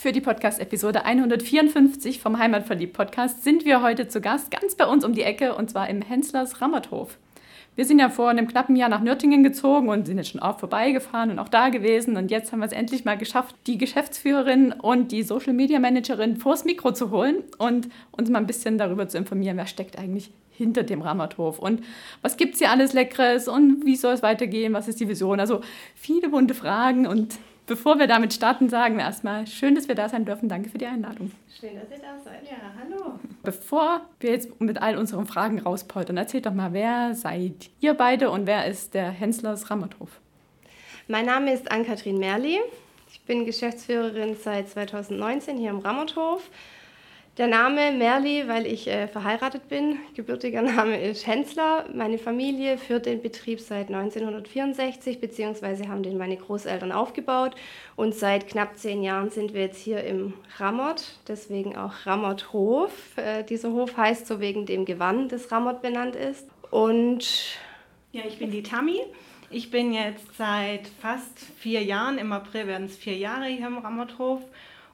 [0.00, 5.12] Für die Podcast-Episode 154 vom Heimatverliebt-Podcast sind wir heute zu Gast ganz bei uns um
[5.12, 7.18] die Ecke und zwar im Henslers Rammerthof.
[7.74, 10.60] Wir sind ja vor einem knappen Jahr nach Nürtingen gezogen und sind jetzt schon oft
[10.60, 12.16] vorbeigefahren und auch da gewesen.
[12.16, 16.36] Und jetzt haben wir es endlich mal geschafft, die Geschäftsführerin und die Social Media Managerin
[16.36, 20.30] vors Mikro zu holen und uns mal ein bisschen darüber zu informieren, wer steckt eigentlich
[20.52, 21.82] hinter dem Rammerthof und
[22.22, 25.40] was gibt es hier alles Leckeres und wie soll es weitergehen, was ist die Vision.
[25.40, 25.60] Also
[25.96, 27.36] viele bunte Fragen und
[27.68, 30.48] bevor wir damit starten, sagen wir erstmal, schön, dass wir da sein dürfen.
[30.48, 31.30] Danke für die Einladung.
[31.60, 32.42] Schön, dass ihr da seid.
[32.44, 33.20] Ja, hallo.
[33.44, 38.30] Bevor wir jetzt mit all unseren Fragen rauspoltern, erzählt doch mal, wer seid ihr beide
[38.30, 40.20] und wer ist der Henslers Rammerthof?
[41.06, 42.58] Mein Name ist Ann-Kathrin Merli.
[43.10, 46.42] Ich bin Geschäftsführerin seit 2019 hier im Rammerthof.
[47.38, 50.00] Der Name Merli, weil ich äh, verheiratet bin.
[50.14, 51.84] Gebürtiger Name ist Hensler.
[51.94, 57.54] Meine Familie führt den Betrieb seit 1964, beziehungsweise haben den meine Großeltern aufgebaut.
[57.94, 62.90] Und seit knapp zehn Jahren sind wir jetzt hier im Rammert, deswegen auch Rammerthof.
[63.14, 66.48] Äh, dieser Hof heißt so wegen dem Gewand, das Rammert benannt ist.
[66.72, 67.56] Und
[68.10, 69.00] ja, ich bin die Tammy.
[69.48, 73.78] Ich bin jetzt seit fast vier Jahren, im April werden es vier Jahre hier im
[73.78, 74.42] Rammerthof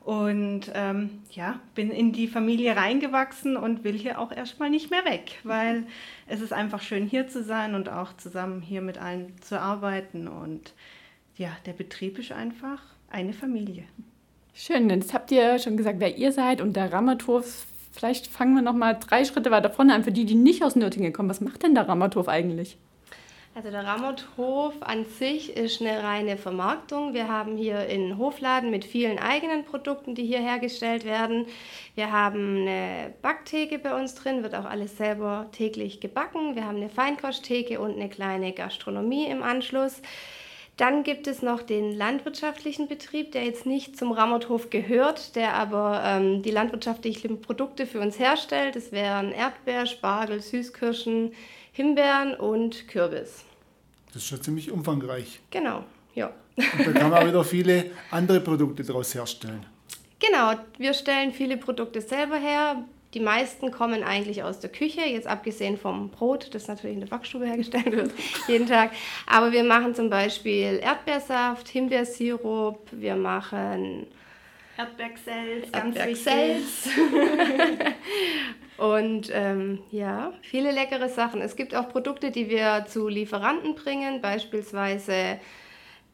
[0.05, 5.05] und ähm, ja, bin in die Familie reingewachsen und will hier auch erstmal nicht mehr
[5.07, 5.87] weg, weil
[6.27, 10.29] es ist einfach schön hier zu sein und auch zusammen hier mit allen zu arbeiten.
[10.29, 10.75] Und
[11.37, 13.85] ja, der Betrieb ist einfach eine Familie.
[14.53, 17.67] Schön, jetzt habt ihr schon gesagt, wer ihr seid und der Rammerturf.
[17.91, 20.77] Vielleicht fangen wir noch mal drei Schritte weiter vorne an für die, die nicht aus
[20.77, 21.31] Nürtingen kommen.
[21.31, 22.77] Was macht denn der Rammerturf eigentlich?
[23.57, 27.15] Also der Rammerthof an sich ist eine reine Vermarktung.
[27.15, 31.47] Wir haben hier einen Hofladen mit vielen eigenen Produkten, die hier hergestellt werden.
[31.95, 36.57] Wir haben eine Backtheke bei uns drin, wird auch alles selber täglich gebacken.
[36.57, 40.03] Wir haben eine Feinkosttheke und eine kleine Gastronomie im Anschluss.
[40.77, 46.03] Dann gibt es noch den landwirtschaftlichen Betrieb, der jetzt nicht zum Rammerthof gehört, der aber
[46.05, 48.75] ähm, die landwirtschaftlichen Produkte für uns herstellt.
[48.75, 51.31] Das wären Erdbeer, Spargel, Süßkirschen,
[51.74, 53.45] Himbeeren und Kürbis.
[54.07, 55.40] Das ist schon ziemlich umfangreich.
[55.51, 55.83] Genau,
[56.14, 56.33] ja.
[56.57, 59.67] Und da kann man auch wieder viele andere Produkte daraus herstellen.
[60.20, 62.84] Genau, wir stellen viele Produkte selber her.
[63.13, 67.08] Die meisten kommen eigentlich aus der Küche, jetzt abgesehen vom Brot, das natürlich in der
[67.08, 68.13] Backstube hergestellt wird,
[68.46, 68.92] jeden Tag.
[69.27, 74.07] Aber wir machen zum Beispiel Erdbeersaft, Himbeersirup, wir machen
[74.77, 76.89] Erdbeerxels, ganz Erdbeerxels.
[78.77, 81.40] Und ähm, ja, viele leckere Sachen.
[81.40, 85.39] Es gibt auch Produkte, die wir zu Lieferanten bringen, beispielsweise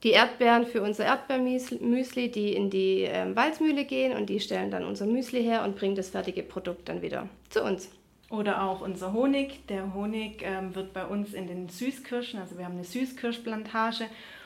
[0.03, 4.84] die Erdbeeren für unser Erdbeermüsli, die in die ähm, Walzmühle gehen und die stellen dann
[4.84, 7.91] unser Müsli her und bringen das fertige Produkt dann wieder zu uns.
[8.31, 9.66] Oder auch unser Honig.
[9.66, 14.04] Der Honig ähm, wird bei uns in den Süßkirschen, also wir haben eine Süßkirschplantage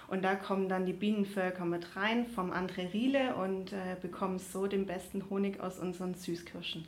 [0.08, 4.66] und da kommen dann die Bienenvölker mit rein vom André Riele und äh, bekommen so
[4.66, 6.86] den besten Honig aus unseren Süßkirschen.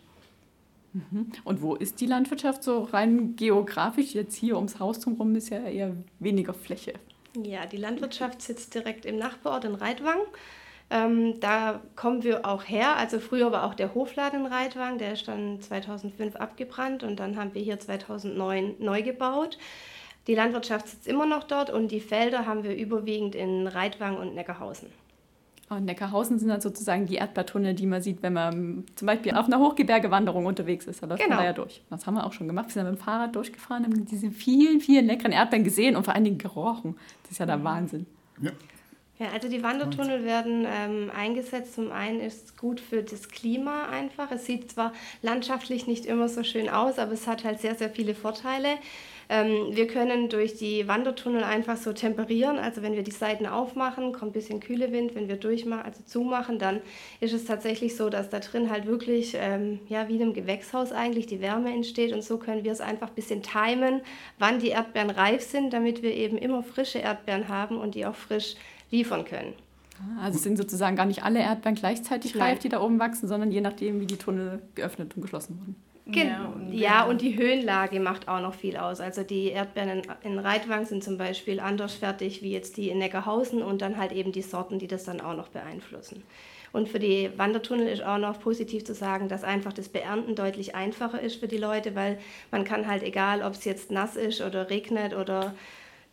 [0.97, 1.33] Mhm.
[1.45, 4.15] Und wo ist die Landwirtschaft so rein geografisch?
[4.15, 6.95] Jetzt hier ums Haus drumherum ist ja eher weniger Fläche.
[7.43, 10.19] Ja, die Landwirtschaft sitzt direkt im Nachbarort in Reitwang.
[10.89, 12.97] Ähm, da kommen wir auch her.
[12.97, 17.37] Also früher war auch der Hofladen in Reitwang, der ist dann 2005 abgebrannt und dann
[17.37, 19.59] haben wir hier 2009 neu gebaut.
[20.28, 24.34] Die Landwirtschaft sitzt immer noch dort und die Felder haben wir überwiegend in Reitwang und
[24.34, 24.89] Neckarhausen.
[25.69, 29.47] Und Neckarhausen sind dann sozusagen die Erdbeertunnel, die man sieht, wenn man zum Beispiel auf
[29.47, 31.03] einer Hochgebirgewanderung unterwegs ist.
[31.03, 31.37] Da läuft genau.
[31.37, 31.82] man da ja durch.
[31.91, 32.66] Das haben wir auch schon gemacht.
[32.69, 36.15] Wir sind mit dem Fahrrad durchgefahren, haben diese vielen, vielen leckeren Erdbeeren gesehen und vor
[36.15, 36.97] allen Dingen gerochen.
[37.22, 37.65] Das ist ja der mhm.
[37.65, 38.06] Wahnsinn.
[38.41, 38.53] Ja.
[39.19, 41.75] Ja, also die Wandertunnel werden ähm, eingesetzt.
[41.75, 44.30] Zum einen ist es gut für das Klima einfach.
[44.30, 44.92] Es sieht zwar
[45.22, 48.68] landschaftlich nicht immer so schön aus, aber es hat halt sehr, sehr viele Vorteile.
[49.28, 52.59] Ähm, wir können durch die Wandertunnel einfach so temperieren.
[52.59, 55.15] Also wenn wir die Seiten aufmachen, kommt ein bisschen kühle Wind.
[55.15, 56.81] Wenn wir durchmachen, also zumachen, dann
[57.21, 60.93] ist es tatsächlich so, dass da drin halt wirklich, ähm, ja, wie in einem Gewächshaus
[60.93, 62.13] eigentlich die Wärme entsteht.
[62.13, 64.01] Und so können wir es einfach ein bisschen timen,
[64.39, 68.15] wann die Erdbeeren reif sind, damit wir eben immer frische Erdbeeren haben und die auch
[68.15, 68.55] frisch
[68.91, 69.55] liefern können.
[70.21, 72.51] Also es sind sozusagen gar nicht alle Erdbeeren gleichzeitig Nein.
[72.51, 75.85] reif, die da oben wachsen, sondern je nachdem, wie die Tunnel geöffnet und geschlossen wurden.
[76.06, 76.53] Genau.
[76.70, 79.00] Ja, und die Höhenlage macht auch noch viel aus.
[79.00, 83.60] Also die Erdbeeren in Reitwang sind zum Beispiel anders fertig wie jetzt die in Neckarhausen
[83.60, 86.22] und dann halt eben die Sorten, die das dann auch noch beeinflussen.
[86.72, 90.74] Und für die Wandertunnel ist auch noch positiv zu sagen, dass einfach das Beernten deutlich
[90.74, 92.18] einfacher ist für die Leute, weil
[92.53, 95.54] man kann halt, egal ob es jetzt nass ist oder regnet oder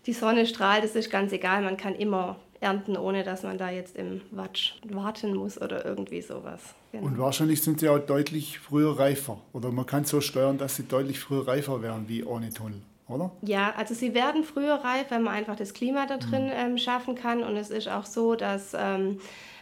[0.06, 3.70] die Sonne strahlt, das ist ganz egal, man kann immer ernten, ohne dass man da
[3.70, 6.62] jetzt im Watsch warten muss oder irgendwie sowas.
[6.92, 7.06] Genau.
[7.06, 9.38] Und wahrscheinlich sind sie auch deutlich früher reifer.
[9.52, 12.82] Oder man kann so steuern, dass sie deutlich früher reifer werden wie ohne Tunnel.
[13.08, 13.32] Oder?
[13.42, 16.52] Ja, also sie werden früher reif, wenn man einfach das Klima da drin mhm.
[16.56, 17.44] ähm, schaffen kann.
[17.44, 19.20] Und es ist auch so, dass ähm,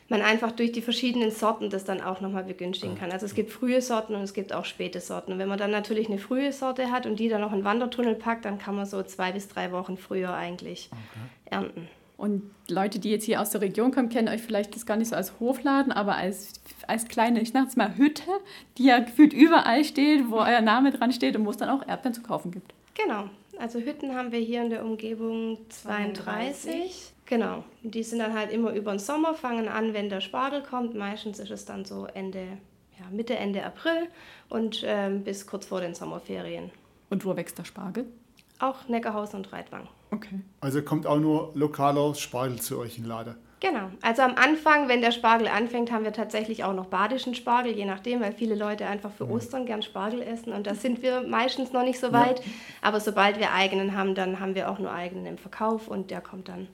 [0.09, 3.11] man einfach durch die verschiedenen Sorten das dann auch nochmal begünstigen kann.
[3.11, 5.31] Also es gibt frühe Sorten und es gibt auch späte Sorten.
[5.31, 8.15] Und wenn man dann natürlich eine frühe Sorte hat und die dann noch in Wandertunnel
[8.15, 11.55] packt, dann kann man so zwei bis drei Wochen früher eigentlich okay.
[11.55, 11.87] ernten.
[12.21, 15.07] Und Leute, die jetzt hier aus der Region kommen, kennen euch vielleicht das gar nicht
[15.07, 16.53] so als Hofladen, aber als,
[16.85, 18.29] als kleine, ich nenne es mal Hütte,
[18.77, 21.81] die ja gefühlt überall steht, wo euer Name dran steht und wo es dann auch
[21.87, 22.75] Erdbeeren zu kaufen gibt.
[22.93, 23.27] Genau.
[23.57, 26.23] Also Hütten haben wir hier in der Umgebung 32.
[26.23, 27.13] 32.
[27.25, 27.63] Genau.
[27.81, 30.93] Die sind dann halt immer über den Sommer, fangen an, wenn der Spargel kommt.
[30.93, 32.43] Meistens ist es dann so Ende,
[32.99, 34.09] ja, Mitte, Ende April
[34.47, 36.69] und ähm, bis kurz vor den Sommerferien.
[37.09, 38.05] Und wo wächst der Spargel?
[38.61, 39.87] Auch Neckarhausen und Reitwang.
[40.11, 40.39] Okay.
[40.59, 43.35] Also kommt auch nur lokaler Spargel zu euch in Lade.
[43.61, 43.91] Genau.
[44.01, 47.85] Also am Anfang, wenn der Spargel anfängt, haben wir tatsächlich auch noch badischen Spargel, je
[47.85, 51.71] nachdem, weil viele Leute einfach für Ostern gern Spargel essen und da sind wir meistens
[51.71, 52.39] noch nicht so weit.
[52.39, 52.45] Ja.
[52.81, 56.21] Aber sobald wir eigenen haben, dann haben wir auch nur eigenen im Verkauf und der
[56.21, 56.67] kommt dann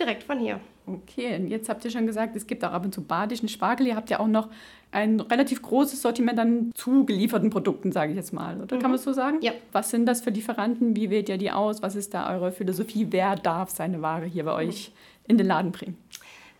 [0.00, 0.60] direkt von hier.
[0.86, 3.86] Okay, und jetzt habt ihr schon gesagt, es gibt auch ab und zu badischen Spargel.
[3.86, 4.48] Ihr habt ja auch noch
[4.90, 8.60] ein relativ großes Sortiment an zugelieferten Produkten, sage ich jetzt mal.
[8.60, 8.80] Oder mhm.
[8.80, 9.38] kann man es so sagen?
[9.40, 9.52] Ja.
[9.72, 10.96] Was sind das für Lieferanten?
[10.96, 11.82] Wie wählt ihr die aus?
[11.82, 13.06] Was ist da eure Philosophie?
[13.10, 14.90] Wer darf seine Ware hier bei euch
[15.28, 15.96] in den Laden bringen?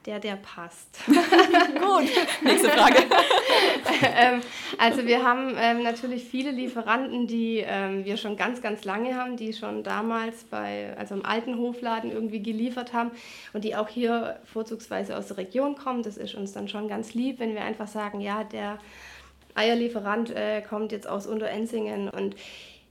[0.07, 0.99] Der, der passt.
[1.07, 2.09] Gut,
[2.43, 2.97] nächste Frage.
[4.17, 4.41] ähm,
[4.79, 9.37] also wir haben ähm, natürlich viele Lieferanten, die ähm, wir schon ganz, ganz lange haben,
[9.37, 13.11] die schon damals bei, also im alten Hofladen irgendwie geliefert haben
[13.53, 16.03] und die auch hier vorzugsweise aus der Region kommen.
[16.03, 18.79] Das ist uns dann schon ganz lieb, wenn wir einfach sagen, ja, der
[19.55, 22.37] Eierlieferant äh, kommt jetzt aus Unterensingen und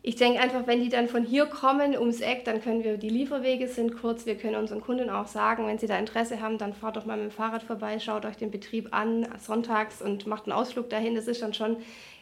[0.01, 3.09] ich denke einfach, wenn die dann von hier kommen ums Eck, dann können wir, die
[3.09, 6.73] Lieferwege sind kurz, wir können unseren Kunden auch sagen, wenn sie da Interesse haben, dann
[6.73, 10.45] fahrt doch mal mit dem Fahrrad vorbei, schaut euch den Betrieb an, sonntags und macht
[10.45, 11.15] einen Ausflug dahin.
[11.15, 11.77] Das ist dann schon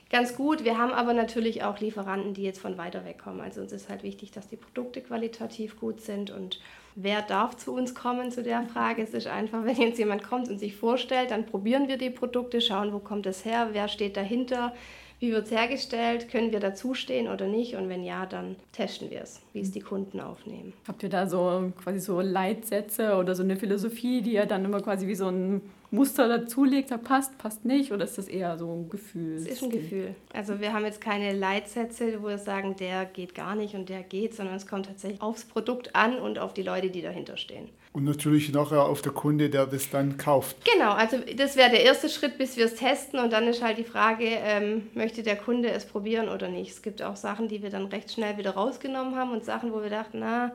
[0.09, 0.63] ganz gut.
[0.63, 3.41] Wir haben aber natürlich auch Lieferanten, die jetzt von weiter weg kommen.
[3.41, 6.59] Also uns ist halt wichtig, dass die Produkte qualitativ gut sind und
[6.95, 9.03] wer darf zu uns kommen zu der Frage.
[9.03, 12.59] Es ist einfach, wenn jetzt jemand kommt und sich vorstellt, dann probieren wir die Produkte,
[12.59, 14.73] schauen, wo kommt es her, wer steht dahinter
[15.19, 16.29] wie wird es hergestellt?
[16.29, 17.75] Können wir dazustehen oder nicht?
[17.75, 20.73] Und wenn ja, dann testen wir es, wie es die Kunden aufnehmen.
[20.87, 24.81] Habt ihr da so quasi so Leitsätze oder so eine Philosophie, die ihr dann immer
[24.81, 27.91] quasi wie so ein Muster dazulegt, da passt, passt nicht?
[27.91, 29.35] Oder ist das eher so ein Gefühl?
[29.37, 30.15] Es ist ein Gefühl.
[30.33, 34.03] Also wir haben jetzt keine Leitsätze, wo wir sagen, der geht gar nicht und der
[34.03, 37.69] geht, sondern es kommt tatsächlich aufs Produkt an und auf die Leute, die dahinter stehen.
[37.97, 40.57] Und natürlich nachher auf der Kunde, der das dann kauft.
[40.71, 43.19] Genau, also das wäre der erste Schritt, bis wir es testen.
[43.19, 46.69] Und dann ist halt die Frage, ähm, möchte der Kunde es probieren oder nicht.
[46.69, 49.81] Es gibt auch Sachen, die wir dann recht schnell wieder rausgenommen haben und Sachen, wo
[49.81, 50.53] wir dachten, na,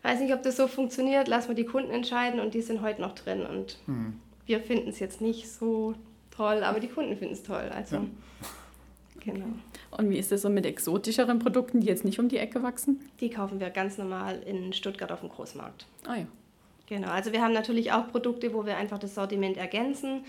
[0.00, 3.02] weiß nicht, ob das so funktioniert, lassen wir die Kunden entscheiden und die sind heute
[3.02, 3.44] noch drin.
[3.44, 4.14] Und hm.
[4.46, 5.94] wir finden es jetzt nicht so
[6.30, 7.70] toll, aber die Kunden finden es toll.
[7.76, 8.06] Also, ja.
[9.20, 9.48] genau.
[9.90, 12.98] Und wie ist es so mit exotischeren Produkten, die jetzt nicht um die Ecke wachsen?
[13.20, 15.84] Die kaufen wir ganz normal in Stuttgart auf dem Großmarkt.
[16.06, 16.26] Ah ja.
[16.86, 20.24] Genau, also wir haben natürlich auch Produkte, wo wir einfach das Sortiment ergänzen,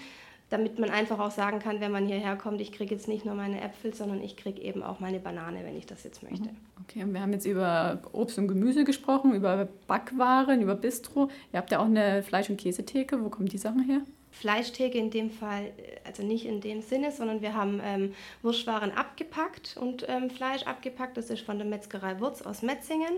[0.49, 3.33] damit man einfach auch sagen kann, wenn man hierher kommt, ich kriege jetzt nicht nur
[3.33, 6.49] meine Äpfel, sondern ich kriege eben auch meine Banane, wenn ich das jetzt möchte.
[6.49, 6.57] Mhm.
[6.83, 11.29] Okay, und wir haben jetzt über Obst und Gemüse gesprochen, über Backwaren, über Bistro.
[11.51, 13.23] Ihr habt ja auch eine Fleisch- und Käsetheke.
[13.23, 14.01] Wo kommen die Sachen her?
[14.33, 15.71] Fleischtheke in dem Fall,
[16.05, 21.17] also nicht in dem Sinne, sondern wir haben ähm, Wurstwaren abgepackt und ähm, Fleisch abgepackt.
[21.17, 23.13] Das ist von der Metzgerei Wurz aus Metzingen.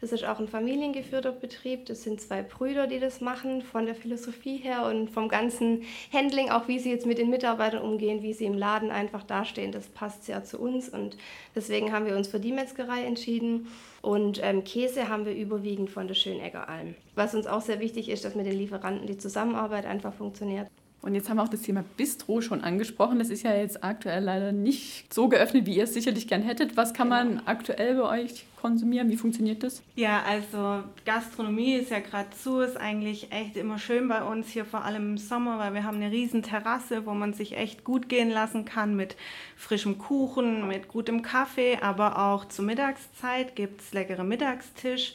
[0.00, 1.86] Das ist auch ein familiengeführter Betrieb.
[1.86, 6.50] Das sind zwei Brüder, die das machen, von der Philosophie her und vom ganzen Handling,
[6.50, 9.72] auch wie sie jetzt mit den Mitarbeitern umgehen, wie sie im Laden einfach dastehen.
[9.72, 11.16] Das passt sehr zu uns und
[11.54, 13.68] deswegen haben wir uns für die Metzgerei entschieden.
[14.02, 16.94] Und ähm, Käse haben wir überwiegend von der Schönegger Alm.
[17.14, 20.68] Was uns auch sehr wichtig ist, dass mit den Lieferanten die Zusammenarbeit einfach funktioniert.
[21.02, 23.20] Und jetzt haben wir auch das Thema Bistro schon angesprochen.
[23.20, 26.76] Das ist ja jetzt aktuell leider nicht so geöffnet, wie ihr es sicherlich gern hättet.
[26.76, 29.08] Was kann man aktuell bei euch konsumieren?
[29.08, 29.82] Wie funktioniert das?
[29.94, 34.64] Ja, also Gastronomie ist ja gerade zu, ist eigentlich echt immer schön bei uns hier,
[34.64, 38.08] vor allem im Sommer, weil wir haben eine riesen Terrasse, wo man sich echt gut
[38.08, 39.14] gehen lassen kann mit
[39.56, 45.14] frischem Kuchen, mit gutem Kaffee, aber auch zur Mittagszeit gibt es leckere Mittagstisch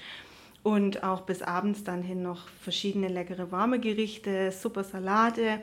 [0.64, 5.62] und auch bis abends dann hin noch verschiedene leckere warme Gerichte, super Salate.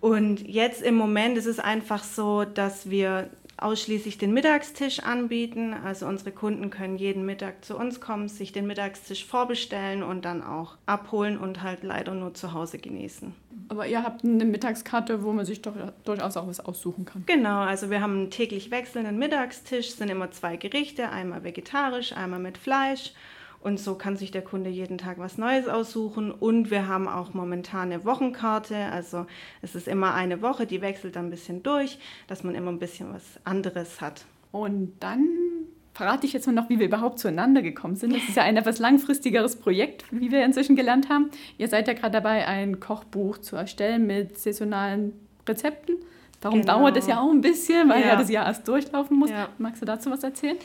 [0.00, 3.30] Und jetzt im Moment ist es einfach so, dass wir
[3.62, 5.74] ausschließlich den Mittagstisch anbieten.
[5.74, 10.42] Also unsere Kunden können jeden Mittag zu uns kommen, sich den Mittagstisch vorbestellen und dann
[10.42, 13.34] auch abholen und halt leider nur zu Hause genießen.
[13.68, 15.74] Aber ihr habt eine Mittagskarte, wo man sich doch
[16.04, 17.24] durchaus auch was aussuchen kann.
[17.26, 22.40] Genau, also wir haben einen täglich wechselnden Mittagstisch, sind immer zwei Gerichte, einmal vegetarisch, einmal
[22.40, 23.12] mit Fleisch.
[23.62, 26.32] Und so kann sich der Kunde jeden Tag was Neues aussuchen.
[26.32, 28.76] Und wir haben auch momentan eine Wochenkarte.
[28.76, 29.26] Also
[29.62, 32.80] es ist immer eine Woche, die wechselt dann ein bisschen durch, dass man immer ein
[32.80, 34.24] bisschen was anderes hat.
[34.50, 35.28] Und dann
[35.94, 38.14] verrate ich jetzt mal noch, wie wir überhaupt zueinander gekommen sind.
[38.14, 41.30] Das ist ja ein etwas langfristigeres Projekt, wie wir inzwischen gelernt haben.
[41.58, 45.12] Ihr seid ja gerade dabei, ein Kochbuch zu erstellen mit saisonalen
[45.48, 45.96] Rezepten.
[46.40, 46.78] Darum genau.
[46.78, 49.30] dauert es ja auch ein bisschen, weil ja, ja das Jahr erst durchlaufen muss.
[49.30, 49.48] Ja.
[49.58, 50.56] Magst du dazu was erzählen?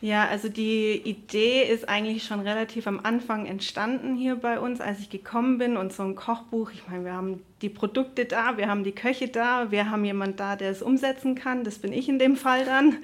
[0.00, 5.00] Ja, also die Idee ist eigentlich schon relativ am Anfang entstanden hier bei uns, als
[5.00, 6.70] ich gekommen bin und so ein Kochbuch.
[6.72, 10.38] Ich meine, wir haben die Produkte da, wir haben die Köche da, wir haben jemand
[10.38, 11.64] da, der es umsetzen kann.
[11.64, 12.98] Das bin ich in dem Fall dann.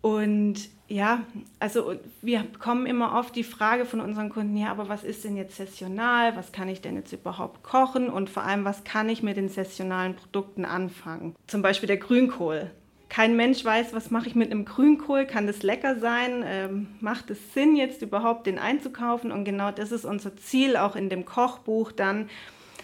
[0.00, 1.24] Und ja,
[1.58, 5.36] also wir bekommen immer oft die Frage von unseren Kunden, ja, aber was ist denn
[5.36, 6.36] jetzt sessional?
[6.36, 8.08] Was kann ich denn jetzt überhaupt kochen?
[8.08, 11.34] Und vor allem, was kann ich mit den sessionalen Produkten anfangen?
[11.48, 12.70] Zum Beispiel der Grünkohl.
[13.08, 15.24] Kein Mensch weiß, was mache ich mit einem Grünkohl?
[15.24, 16.44] Kann das lecker sein?
[16.46, 19.32] Ähm, macht es Sinn, jetzt überhaupt den einzukaufen?
[19.32, 22.28] Und genau das ist unser Ziel auch in dem Kochbuch dann,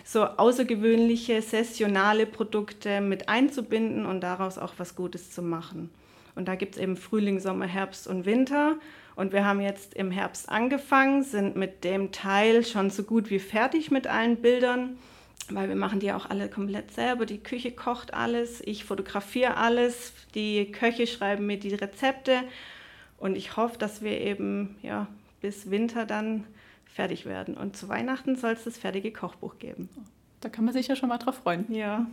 [0.05, 5.91] so außergewöhnliche, sessionale Produkte mit einzubinden und daraus auch was Gutes zu machen.
[6.35, 8.77] Und da gibt es eben Frühling, Sommer, Herbst und Winter.
[9.17, 13.39] Und wir haben jetzt im Herbst angefangen, sind mit dem Teil schon so gut wie
[13.39, 14.99] fertig mit allen Bildern,
[15.51, 17.27] weil wir machen die auch alle komplett selber.
[17.27, 22.43] Die Küche kocht alles, ich fotografiere alles, die Köche schreiben mir die Rezepte.
[23.19, 25.07] Und ich hoffe, dass wir eben ja,
[25.41, 26.45] bis Winter dann
[26.87, 27.55] fertig werden.
[27.57, 29.89] Und zu Weihnachten soll es das fertige Kochbuch geben.
[30.41, 31.65] Da kann man sich ja schon mal drauf freuen.
[31.73, 32.07] Ja.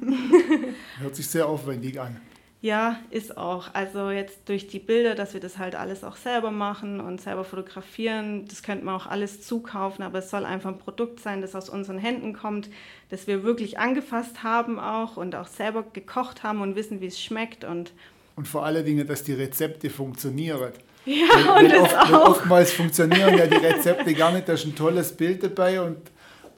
[0.99, 2.19] Hört sich sehr aufwendig an.
[2.63, 3.73] Ja, ist auch.
[3.73, 7.43] Also jetzt durch die Bilder, dass wir das halt alles auch selber machen und selber
[7.43, 11.55] fotografieren, das könnte man auch alles zukaufen, aber es soll einfach ein Produkt sein, das
[11.55, 12.69] aus unseren Händen kommt,
[13.09, 17.19] das wir wirklich angefasst haben auch und auch selber gekocht haben und wissen, wie es
[17.19, 17.63] schmeckt.
[17.63, 17.93] Und,
[18.35, 20.71] und vor allen Dingen, dass die Rezepte funktionieren.
[21.05, 22.29] Ja, und oft, auch.
[22.29, 25.97] oftmals funktionieren ja die Rezepte gar nicht, da ist ein tolles Bild dabei und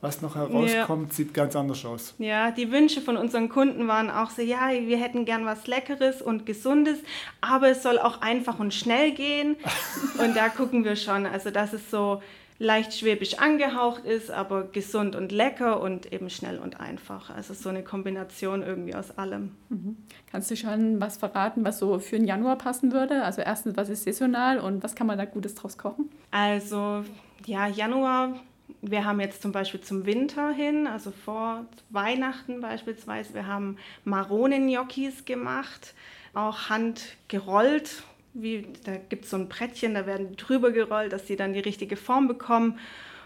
[0.03, 1.15] was noch herauskommt, ja.
[1.15, 2.13] sieht ganz anders aus.
[2.19, 6.21] Ja, die Wünsche von unseren Kunden waren auch so, ja, wir hätten gern was Leckeres
[6.21, 6.99] und Gesundes,
[7.41, 9.55] aber es soll auch einfach und schnell gehen.
[10.19, 12.21] und da gucken wir schon, also dass es so
[12.59, 17.29] leicht schwäbisch angehaucht ist, aber gesund und lecker und eben schnell und einfach.
[17.29, 19.51] Also so eine Kombination irgendwie aus allem.
[19.69, 19.97] Mhm.
[20.31, 23.23] Kannst du schon was verraten, was so für den Januar passen würde?
[23.23, 26.09] Also erstens, was ist saisonal und was kann man da Gutes draus kochen?
[26.31, 27.03] Also
[27.45, 28.35] ja, Januar
[28.81, 35.25] wir haben jetzt zum Beispiel zum Winter hin, also vor Weihnachten beispielsweise, wir haben Maronen-Gnocchis
[35.25, 35.93] gemacht,
[36.33, 38.03] auch handgerollt.
[38.33, 41.53] Wie, da gibt es so ein Brettchen, da werden die drüber gerollt, dass sie dann
[41.53, 42.79] die richtige Form bekommen.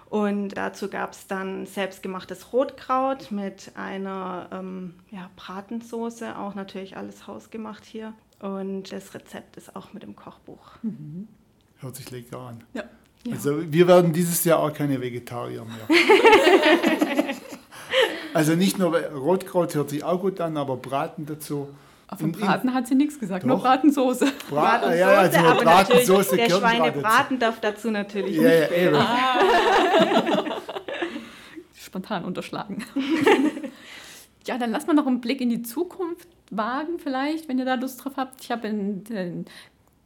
[0.10, 7.28] Und dazu gab es dann selbstgemachtes Rotkraut mit einer ähm, ja, Bratensoße, auch natürlich alles
[7.28, 8.14] hausgemacht hier.
[8.40, 10.78] Und das Rezept ist auch mit im Kochbuch.
[10.82, 11.28] Mhm.
[11.80, 12.64] Hört sich lecker an.
[12.74, 12.84] Ja.
[13.26, 13.34] Ja.
[13.34, 15.88] Also wir werden dieses Jahr auch keine Vegetarier mehr.
[18.34, 21.68] also nicht nur Rotkraut hört sich auch gut an, aber Braten dazu.
[22.16, 23.50] Von Braten hat sie nichts gesagt, doch.
[23.50, 24.32] nur Bratensoße.
[24.50, 28.94] Bra Bratensoße, ja, also aber Bratensoße der Schweinebraten darf dazu natürlich ja, nicht fehlen.
[28.96, 29.02] Ja,
[29.40, 30.62] ah.
[31.76, 32.86] Spontan unterschlagen.
[34.48, 37.76] ja, dann lass mal noch einen Blick in die Zukunft wagen vielleicht, wenn ihr da
[37.76, 38.42] Lust drauf habt.
[38.42, 39.46] Ich habe in den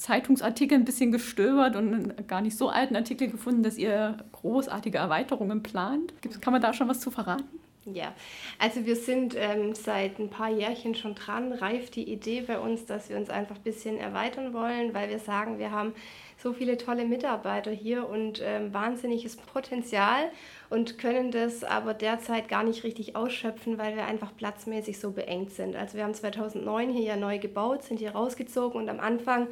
[0.01, 5.61] Zeitungsartikel ein bisschen gestöbert und gar nicht so alten Artikel gefunden, dass ihr großartige Erweiterungen
[5.61, 6.13] plant.
[6.41, 7.61] Kann man da schon was zu verraten?
[7.85, 8.13] Ja,
[8.59, 12.85] also wir sind ähm, seit ein paar Jährchen schon dran, reift die Idee bei uns,
[12.85, 15.93] dass wir uns einfach ein bisschen erweitern wollen, weil wir sagen, wir haben
[16.37, 20.29] so viele tolle Mitarbeiter hier und ähm, wahnsinniges Potenzial
[20.69, 25.51] und können das aber derzeit gar nicht richtig ausschöpfen, weil wir einfach platzmäßig so beengt
[25.51, 25.75] sind.
[25.75, 29.47] Also wir haben 2009 hier ja neu gebaut, sind hier rausgezogen und am Anfang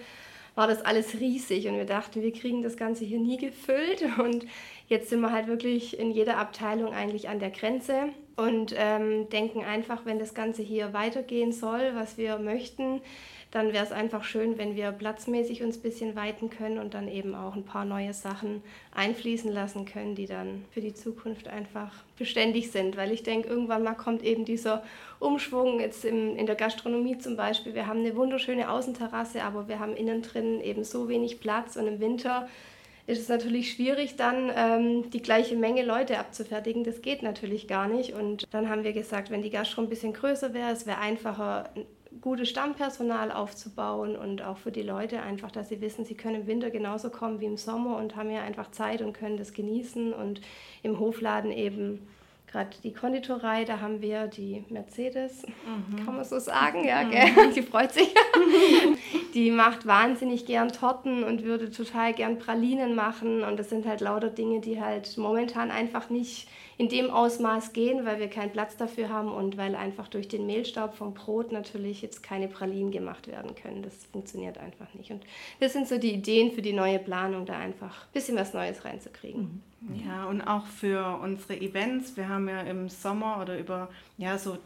[0.55, 4.03] war das alles riesig und wir dachten, wir kriegen das Ganze hier nie gefüllt.
[4.19, 4.45] Und
[4.87, 9.63] jetzt sind wir halt wirklich in jeder Abteilung eigentlich an der Grenze und ähm, denken
[9.63, 13.01] einfach, wenn das Ganze hier weitergehen soll, was wir möchten,
[13.51, 17.07] dann wäre es einfach schön, wenn wir platzmäßig uns ein bisschen weiten können und dann
[17.07, 18.61] eben auch ein paar neue Sachen
[18.93, 22.95] einfließen lassen können, die dann für die Zukunft einfach beständig sind.
[22.95, 24.83] Weil ich denke, irgendwann mal kommt eben dieser
[25.19, 27.73] Umschwung, jetzt im, in der Gastronomie zum Beispiel.
[27.73, 31.87] Wir haben eine wunderschöne Außenterrasse, aber wir haben innen drin eben so wenig Platz und
[31.87, 32.47] im Winter
[33.09, 36.83] ist es natürlich schwierig, dann ähm, die gleiche Menge Leute abzufertigen.
[36.83, 38.13] Das geht natürlich gar nicht.
[38.13, 41.71] Und dann haben wir gesagt, wenn die Gastro ein bisschen größer wäre, es wäre einfacher,
[42.21, 46.47] gutes Stammpersonal aufzubauen und auch für die Leute einfach, dass sie wissen, sie können im
[46.47, 50.13] Winter genauso kommen wie im Sommer und haben ja einfach Zeit und können das genießen
[50.13, 50.41] und
[50.83, 52.07] im Hofladen eben
[52.51, 56.03] gerade die Konditorei, da haben wir die Mercedes, mhm.
[56.03, 57.11] kann man so sagen, ja, mhm.
[57.11, 57.51] gell?
[57.55, 58.13] die freut sich.
[59.33, 64.01] die macht wahnsinnig gern Torten und würde total gern Pralinen machen und das sind halt
[64.01, 66.47] lauter Dinge, die halt momentan einfach nicht
[66.79, 70.45] in dem Ausmaß gehen, weil wir keinen Platz dafür haben und weil einfach durch den
[70.45, 73.83] Mehlstaub vom Brot natürlich jetzt keine Pralinen gemacht werden können.
[73.83, 75.11] Das funktioniert einfach nicht.
[75.11, 75.21] Und
[75.59, 78.85] das sind so die Ideen für die neue Planung, da einfach ein bisschen was Neues
[78.85, 79.61] reinzukriegen.
[79.81, 80.03] Mhm.
[80.07, 82.15] Ja, und auch für unsere Events.
[82.15, 84.57] Wir haben ja im Sommer oder über ja, so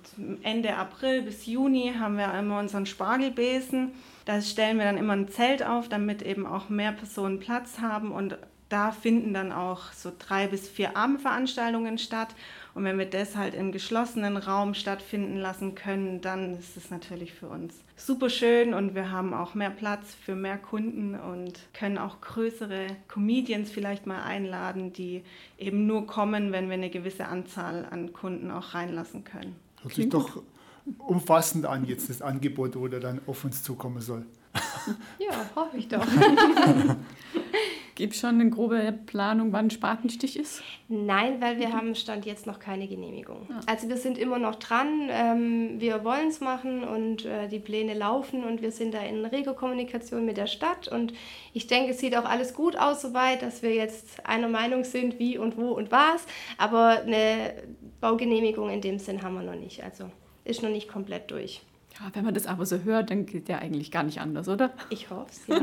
[0.43, 3.91] Ende April bis Juni haben wir immer unseren Spargelbesen.
[4.25, 8.11] Da stellen wir dann immer ein Zelt auf, damit eben auch mehr Personen Platz haben
[8.11, 8.37] und
[8.73, 12.29] da finden dann auch so drei bis vier Abendveranstaltungen statt.
[12.73, 17.33] Und wenn wir das halt im geschlossenen Raum stattfinden lassen können, dann ist es natürlich
[17.33, 21.97] für uns super schön und wir haben auch mehr Platz für mehr Kunden und können
[21.97, 25.23] auch größere Comedians vielleicht mal einladen, die
[25.57, 29.55] eben nur kommen, wenn wir eine gewisse Anzahl an Kunden auch reinlassen können.
[29.81, 30.41] Hört sich doch
[30.97, 34.25] umfassend an jetzt das Angebot, wo der dann auf uns zukommen soll.
[35.17, 36.05] Ja, hoffe ich doch.
[38.03, 40.61] Gibt es schon eine grobe Planung, wann Spatenstich ist?
[40.89, 43.47] Nein, weil wir haben Stand jetzt noch keine Genehmigung.
[43.49, 43.61] Ja.
[43.65, 45.07] Also wir sind immer noch dran.
[45.09, 49.23] Ähm, wir wollen es machen und äh, die Pläne laufen und wir sind da in
[49.23, 50.89] reger Kommunikation mit der Stadt.
[50.89, 51.13] Und
[51.53, 55.17] ich denke, es sieht auch alles gut aus soweit, dass wir jetzt einer Meinung sind,
[55.17, 56.25] wie und wo und was.
[56.57, 57.53] Aber eine
[58.01, 59.81] Baugenehmigung in dem Sinn haben wir noch nicht.
[59.81, 60.11] Also
[60.43, 61.61] ist noch nicht komplett durch.
[61.99, 64.71] Ja, wenn man das aber so hört, dann geht ja eigentlich gar nicht anders, oder?
[64.89, 65.55] Ich hoffe es, ja.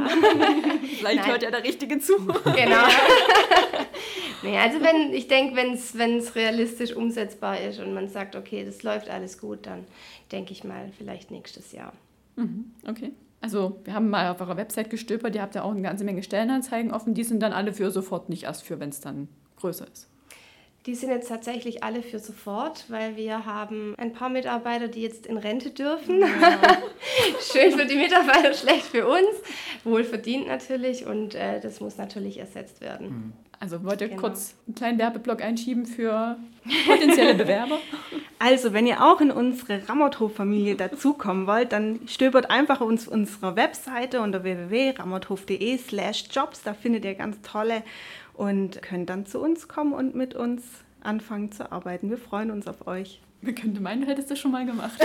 [0.99, 1.27] Vielleicht Nein.
[1.27, 2.19] hört ja der Richtige zu.
[2.19, 2.35] Genau.
[4.43, 8.85] nee, also wenn, ich denke, wenn es realistisch umsetzbar ist und man sagt, okay, das
[8.85, 9.85] läuft alles gut, dann
[10.31, 11.93] denke ich mal vielleicht nächstes Jahr.
[12.37, 13.13] Mhm, okay.
[13.41, 16.23] Also wir haben mal auf eurer Website gestöbert, ihr habt ja auch eine ganze Menge
[16.23, 19.87] Stellenanzeigen offen, die sind dann alle für sofort, nicht erst für, wenn es dann größer
[19.91, 20.09] ist.
[20.87, 25.27] Die sind jetzt tatsächlich alle für sofort, weil wir haben ein paar Mitarbeiter, die jetzt
[25.27, 26.21] in Rente dürfen.
[26.21, 26.29] Ja.
[27.53, 29.29] Schön für die Mitarbeiter, schlecht für uns.
[29.85, 33.09] Wohl verdient natürlich und äh, das muss natürlich ersetzt werden.
[33.09, 33.33] Mhm.
[33.61, 34.23] Also wollt ihr genau.
[34.23, 36.39] kurz einen kleinen Werbeblock einschieben für
[36.87, 37.79] potenzielle Bewerber?
[38.43, 44.23] Also, wenn ihr auch in unsere Ramothof-Familie dazukommen wollt, dann stöbert einfach uns unsere Webseite
[44.23, 46.63] unter www.ramothof.de slash jobs.
[46.63, 47.83] Da findet ihr ganz tolle
[48.41, 50.63] und könnt dann zu uns kommen und mit uns
[51.03, 52.09] anfangen zu arbeiten.
[52.09, 53.21] Wir freuen uns auf euch.
[53.43, 54.99] Wir könnten meinen, du hättest das schon mal gemacht.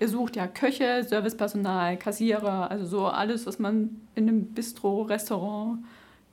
[0.00, 5.84] Ihr sucht ja Köche, Servicepersonal, Kassierer, also so alles, was man in einem Bistro, Restaurant,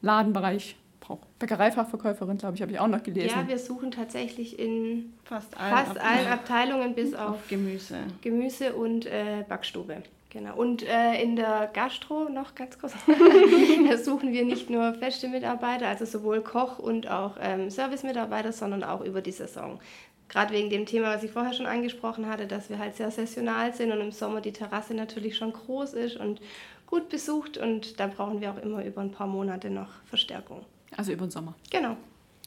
[0.02, 1.28] Ladenbereich braucht.
[1.38, 3.38] Bäckereifachverkäuferin, glaube ich, habe ich auch noch gelesen.
[3.38, 7.98] Ja, wir suchen tatsächlich in fast allen, fast allen Abteilungen bis auf, auf Gemüse.
[8.22, 10.02] Gemüse und äh, Backstube.
[10.36, 10.54] Genau.
[10.58, 12.92] Und äh, in der Gastro noch ganz kurz,
[13.90, 18.84] da suchen wir nicht nur feste Mitarbeiter, also sowohl Koch und auch ähm, Service-Mitarbeiter, sondern
[18.84, 19.80] auch über die Saison.
[20.28, 23.74] Gerade wegen dem Thema, was ich vorher schon angesprochen hatte, dass wir halt sehr saisonal
[23.74, 26.42] sind und im Sommer die Terrasse natürlich schon groß ist und
[26.86, 30.66] gut besucht und da brauchen wir auch immer über ein paar Monate noch Verstärkung.
[30.98, 31.56] Also über den Sommer.
[31.72, 31.96] Genau.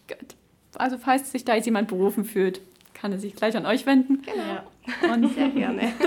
[0.07, 0.35] Gut.
[0.75, 2.61] Also falls sich da jetzt jemand berufen fühlt,
[2.93, 4.21] kann er sich gleich an euch wenden.
[4.21, 5.15] Genau.
[5.15, 5.95] Und sehr gerne.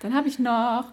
[0.00, 0.92] Dann habe ich noch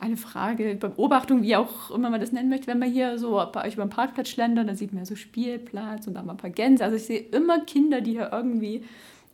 [0.00, 3.66] eine Frage, Beobachtung, wie auch immer man das nennen möchte, wenn man hier so bei
[3.66, 6.38] euch über den Parkplatz schlendert, dann sieht man ja so Spielplatz und da mal ein
[6.38, 6.84] paar Gänse.
[6.84, 8.84] Also ich sehe immer Kinder, die hier irgendwie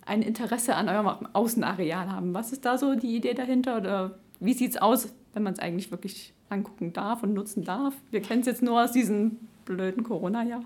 [0.04, 2.34] ein Interesse an eurem Außenareal haben.
[2.34, 5.58] Was ist da so die Idee dahinter oder wie sieht es aus, wenn man es
[5.58, 7.94] eigentlich wirklich angucken darf und nutzen darf?
[8.10, 10.62] Wir kennen es jetzt nur aus diesem blöden Corona-Jahr.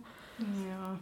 [0.68, 0.98] Ja,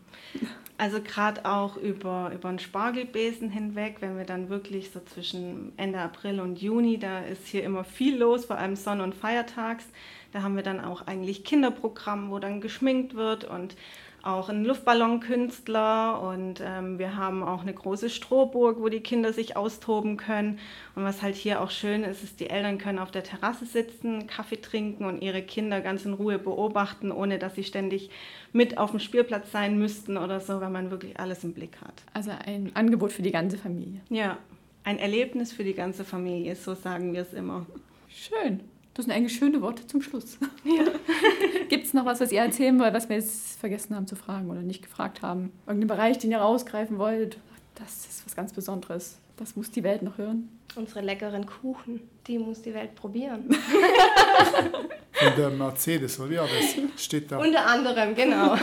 [0.80, 5.98] also gerade auch über, über den Spargelbesen hinweg, wenn wir dann wirklich so zwischen Ende
[5.98, 9.84] April und Juni, da ist hier immer viel los, vor allem Sonn- und Feiertags.
[10.32, 13.76] Da haben wir dann auch eigentlich Kinderprogramm, wo dann geschminkt wird und
[14.22, 19.56] auch ein Luftballonkünstler und ähm, wir haben auch eine große Strohburg, wo die Kinder sich
[19.56, 20.58] austoben können.
[20.94, 24.26] Und was halt hier auch schön ist, ist, die Eltern können auf der Terrasse sitzen,
[24.26, 28.10] Kaffee trinken und ihre Kinder ganz in Ruhe beobachten, ohne dass sie ständig
[28.52, 32.02] mit auf dem Spielplatz sein müssten oder so, weil man wirklich alles im Blick hat.
[32.12, 34.00] Also ein Angebot für die ganze Familie.
[34.10, 34.38] Ja,
[34.84, 37.66] ein Erlebnis für die ganze Familie, so sagen wir es immer.
[38.08, 38.60] Schön.
[38.94, 40.38] Das sind eigentlich schöne Worte zum Schluss.
[40.64, 40.84] Ja.
[41.68, 44.50] Gibt es noch was, was ihr erzählen wollt, was wir jetzt vergessen haben zu fragen
[44.50, 45.52] oder nicht gefragt haben?
[45.66, 47.38] Irgendeinen Bereich, den ihr rausgreifen wollt?
[47.76, 49.18] Das ist was ganz Besonderes.
[49.36, 50.48] Das muss die Welt noch hören.
[50.74, 53.48] Unsere leckeren Kuchen, die muss die Welt probieren.
[55.12, 56.32] Von der Mercedes, oder?
[56.32, 57.38] Ja, das steht da.
[57.38, 58.56] Unter anderem, genau.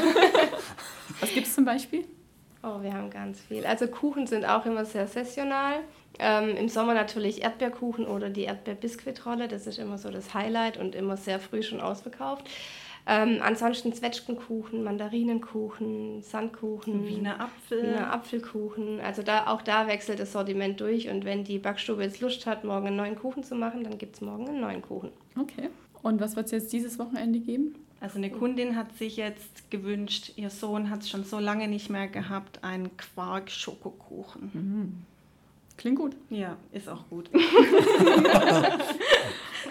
[1.20, 2.06] Was gibt es zum Beispiel?
[2.64, 3.66] Oh, wir haben ganz viel.
[3.66, 5.80] Also Kuchen sind auch immer sehr saisonal.
[6.20, 9.48] Ähm, Im Sommer natürlich Erdbeerkuchen oder die Erdbeerbiskuitrolle.
[9.48, 12.50] Das ist immer so das Highlight und immer sehr früh schon ausverkauft.
[13.10, 17.84] Ähm, ansonsten Zwetschgenkuchen, Mandarinenkuchen, Sandkuchen, Wiener Apfel.
[17.84, 19.00] Wiener Apfelkuchen.
[19.00, 22.66] Also da, auch da wechselt das Sortiment durch und wenn die Backstube jetzt Lust hat,
[22.66, 25.12] morgen einen neuen Kuchen zu machen, dann gibt es morgen einen neuen Kuchen.
[25.40, 25.70] Okay.
[26.04, 27.76] Und was wird es jetzt dieses Wochenende geben?
[28.02, 31.90] Also eine Kundin hat sich jetzt gewünscht, ihr Sohn hat es schon so lange nicht
[31.90, 35.06] mehr gehabt, einen Quark-Schokokuchen.
[35.78, 36.16] Klingt gut.
[36.30, 37.30] Ja, ist auch gut.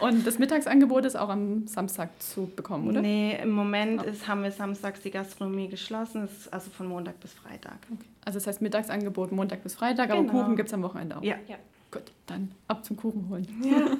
[0.00, 3.00] Und das Mittagsangebot ist auch am Samstag zu bekommen, oder?
[3.00, 7.18] Nee, im Moment ist, haben wir samstags die Gastronomie geschlossen, es ist also von Montag
[7.20, 7.78] bis Freitag.
[8.24, 10.32] Also das heißt Mittagsangebot Montag bis Freitag, aber Genau.
[10.32, 11.22] Kuchen gibt es am Wochenende auch.
[11.22, 11.36] Ja.
[11.48, 11.56] Ja.
[11.90, 13.46] Gut, dann ab zum Kuchen holen.
[13.64, 13.90] Ja.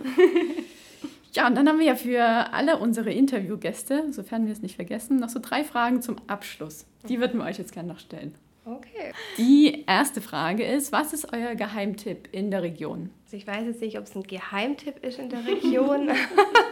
[1.33, 5.19] Ja, und dann haben wir ja für alle unsere Interviewgäste, sofern wir es nicht vergessen,
[5.19, 6.87] noch so drei Fragen zum Abschluss.
[7.11, 8.35] Die würden wir euch jetzt gerne noch stellen.
[8.66, 9.12] Okay.
[9.38, 13.11] Die erste Frage ist, was ist euer Geheimtipp in der Region?
[13.24, 16.11] Also ich weiß jetzt nicht, ob es ein Geheimtipp ist in der Region,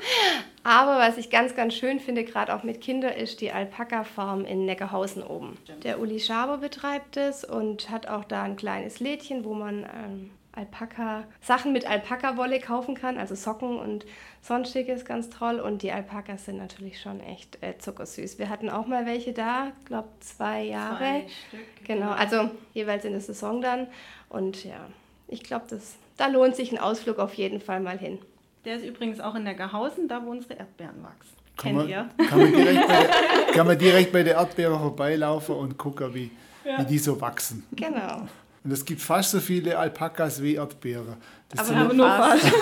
[0.65, 4.67] aber was ich ganz, ganz schön finde, gerade auch mit Kindern, ist die Alpaka-Farm in
[4.67, 5.57] Neckarhausen oben.
[5.85, 10.31] Der Uli Schaber betreibt es und hat auch da ein kleines Lädchen, wo man ähm,
[10.57, 14.07] Alpaka, Sachen mit Alpaka-Wolle kaufen kann, also Socken und
[14.41, 15.61] sonstiges, ganz toll.
[15.61, 18.39] Und die Alpakas sind natürlich schon echt äh, zuckersüß.
[18.39, 20.99] Wir hatten auch mal welche da, glaube zwei Jahre.
[20.99, 23.89] Zwei Stück, Genau, also jeweils in der Saison dann.
[24.29, 24.87] Und ja,
[25.29, 28.19] ich glaube, das da lohnt sich ein Ausflug auf jeden Fall mal hin.
[28.65, 31.35] Der ist übrigens auch in Neckarhausen, da wo unsere Erdbeeren wachsen.
[31.57, 32.09] Kann Kennt man, ihr?
[32.29, 36.31] kann, man direkt bei der, kann man direkt bei der Erdbeere vorbeilaufen und gucken, wie,
[36.65, 37.65] wie die so wachsen.
[37.73, 38.27] Genau.
[38.65, 41.19] Und es gibt fast so viele Alpakas wie Erdbeere.
[41.51, 42.47] Das Aber sind, nur fast.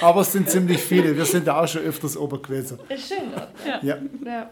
[0.00, 1.16] aber es sind ziemlich viele.
[1.16, 2.80] Wir sind da auch schon öfters oben gewesen.
[2.88, 3.50] Ist schön dort.
[3.84, 3.98] Ja.
[4.24, 4.50] Ja.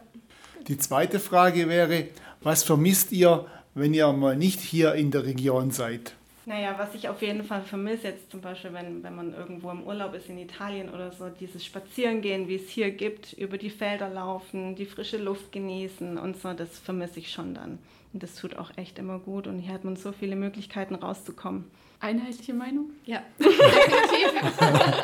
[0.68, 2.06] Die zweite Frage wäre,
[2.40, 6.14] was vermisst ihr, wenn ihr mal nicht hier in der Region seid?
[6.46, 9.84] Naja, was ich auf jeden Fall vermisse, jetzt zum Beispiel, wenn, wenn man irgendwo im
[9.84, 14.08] Urlaub ist in Italien oder so, dieses Spazierengehen, wie es hier gibt, über die Felder
[14.08, 17.78] laufen, die frische Luft genießen und so, das vermisse ich schon dann.
[18.12, 21.64] Und das tut auch echt immer gut und hier hat man so viele Möglichkeiten rauszukommen.
[22.00, 22.90] Einheitliche Meinung?
[23.06, 23.22] ja.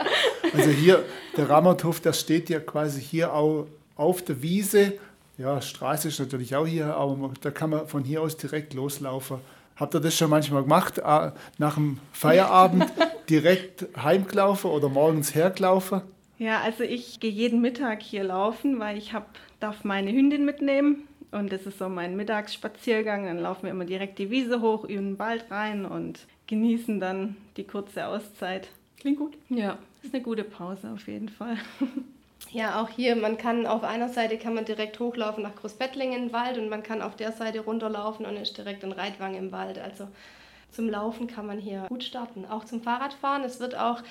[0.55, 1.05] Also hier,
[1.37, 3.67] der Rammerthof, der steht ja quasi hier auch
[3.97, 4.95] auf der Wiese.
[5.37, 9.39] Ja, Straße ist natürlich auch hier, aber da kann man von hier aus direkt loslaufen.
[9.77, 11.01] Habt ihr das schon manchmal gemacht,
[11.59, 12.87] nach dem Feierabend
[13.31, 16.01] direkt heimgelaufen oder morgens hergelaufen?
[16.39, 21.07] Ja, also ich gehe jeden Mittag hier laufen, weil ich hab, darf meine Hündin mitnehmen.
[21.31, 23.27] Und das ist so mein Mittagsspaziergang.
[23.27, 27.37] Dann laufen wir immer direkt die Wiese hoch, in den Wald rein und genießen dann
[27.57, 28.69] die kurze Auszeit.
[28.99, 29.37] Klingt gut.
[29.49, 31.57] Ja, ist eine gute Pause auf jeden Fall.
[32.51, 36.33] Ja, auch hier, man kann auf einer Seite kann man direkt hochlaufen nach Großbettlingen im
[36.33, 39.79] Wald und man kann auf der Seite runterlaufen und ist direkt in Reitwang im Wald.
[39.79, 40.09] Also
[40.71, 42.45] zum Laufen kann man hier gut starten.
[42.45, 43.43] Auch zum Fahrradfahren.
[43.43, 44.03] Es wird auch,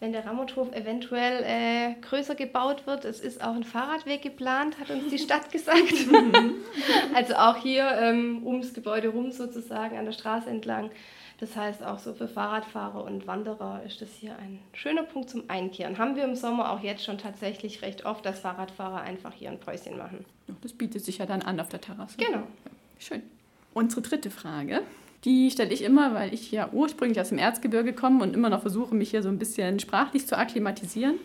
[0.00, 4.90] wenn der Rammothof eventuell äh, größer gebaut wird, es ist auch ein Fahrradweg geplant, hat
[4.90, 5.94] uns die Stadt gesagt.
[7.14, 10.90] also auch hier ähm, ums Gebäude rum sozusagen, an der Straße entlang.
[11.38, 15.44] Das heißt, auch so für Fahrradfahrer und Wanderer ist das hier ein schöner Punkt zum
[15.48, 15.98] Einkehren.
[15.98, 19.60] Haben wir im Sommer auch jetzt schon tatsächlich recht oft, dass Fahrradfahrer einfach hier ein
[19.60, 20.24] Päuschen machen.
[20.62, 22.16] Das bietet sich ja dann an auf der Terrasse.
[22.16, 22.44] Genau.
[22.98, 23.22] Schön.
[23.74, 24.82] Unsere dritte Frage,
[25.26, 28.62] die stelle ich immer, weil ich ja ursprünglich aus dem Erzgebirge komme und immer noch
[28.62, 31.16] versuche, mich hier so ein bisschen sprachlich zu akklimatisieren.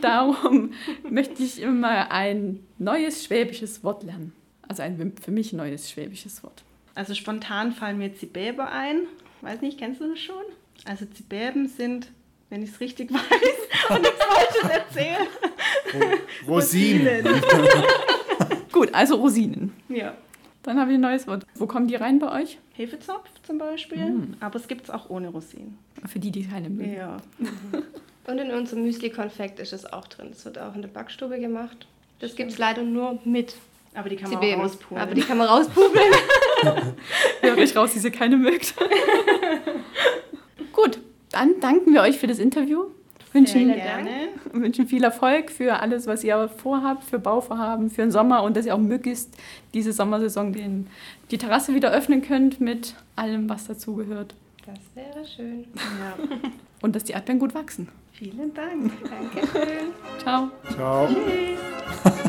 [0.00, 0.72] Darum
[1.10, 4.32] möchte ich immer ein neues schwäbisches Wort lernen.
[4.68, 6.62] Also ein für mich neues schwäbisches Wort.
[6.94, 9.02] Also spontan fallen mir Zibäbe ein.
[9.40, 10.44] Weiß nicht, kennst du das schon?
[10.84, 12.12] Also Zibäben sind,
[12.50, 15.26] wenn ich es richtig weiß und nichts Falsches erzähle.
[16.46, 17.24] Rosinen.
[18.72, 19.72] Gut, also Rosinen.
[19.88, 20.14] Ja.
[20.62, 21.46] Dann habe ich ein neues Wort.
[21.54, 22.58] Wo kommen die rein bei euch?
[22.74, 25.78] Hefezopf zum Beispiel, aber es gibt es auch ohne Rosinen.
[26.06, 26.94] Für die, die keine mögen.
[26.94, 27.16] Ja.
[28.26, 30.28] Und in unserem Müsli-Konfekt ist es auch drin.
[30.30, 31.86] Das wird auch in der Backstube gemacht.
[32.20, 33.54] Das gibt es leider nur mit
[33.94, 35.02] Aber die kann man auch rauspulen.
[35.02, 36.12] Aber die kann man rauspubeln.
[37.40, 38.74] Hört euch raus, diese keine mögt.
[40.72, 41.00] Gut,
[41.32, 42.84] dann danken wir euch für das Interview.
[43.32, 44.10] Wünschen, Vielen gerne.
[44.52, 48.66] wünschen viel Erfolg für alles, was ihr vorhabt, für Bauvorhaben, für den Sommer und dass
[48.66, 49.36] ihr auch möglichst
[49.72, 50.88] diese Sommersaison den,
[51.30, 54.34] die Terrasse wieder öffnen könnt mit allem, was dazugehört.
[54.66, 55.66] Das wäre schön.
[55.74, 56.38] Ja.
[56.82, 57.88] Und dass die Erdbeeren gut wachsen.
[58.12, 58.92] Vielen Dank.
[59.08, 59.88] Dankeschön.
[60.18, 60.50] Ciao.
[60.74, 61.06] Ciao.
[61.06, 62.19] Tschüss.